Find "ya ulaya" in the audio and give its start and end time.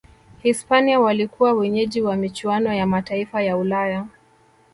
3.43-4.07